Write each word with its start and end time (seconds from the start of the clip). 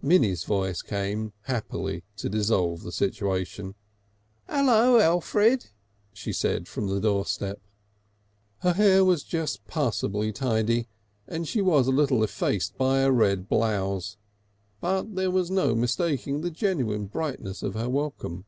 Minnie's 0.00 0.44
voice 0.44 0.80
came 0.80 1.34
happily 1.42 2.04
to 2.16 2.30
dissolve 2.30 2.82
the 2.84 2.90
situation. 2.90 3.74
"'Ello, 4.48 4.96
Elfrid!" 4.96 5.72
she 6.14 6.32
said 6.32 6.66
from 6.66 6.86
the 6.88 6.98
doorstep. 7.02 7.60
Her 8.60 8.72
hair 8.72 9.04
was 9.04 9.22
just 9.24 9.66
passably 9.66 10.32
tidy, 10.32 10.88
and 11.28 11.46
she 11.46 11.60
was 11.60 11.86
a 11.86 11.90
little 11.92 12.24
effaced 12.24 12.78
by 12.78 13.00
a 13.00 13.12
red 13.12 13.46
blouse, 13.46 14.16
but 14.80 15.16
there 15.16 15.30
was 15.30 15.50
no 15.50 15.74
mistaking 15.74 16.40
the 16.40 16.50
genuine 16.50 17.04
brightness 17.04 17.62
of 17.62 17.74
her 17.74 17.90
welcome. 17.90 18.46